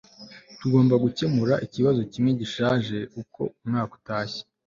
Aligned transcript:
tugomba 0.59 0.95
gukemura 1.03 1.53
ikibazo 1.65 2.01
kimwe 2.11 2.31
gishaje 2.41 2.97
uko 3.21 3.41
umwaka 3.63 3.91
utashye 3.99 4.43